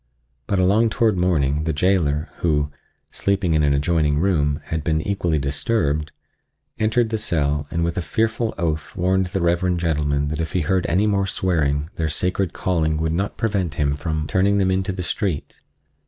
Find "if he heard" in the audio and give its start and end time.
10.41-10.87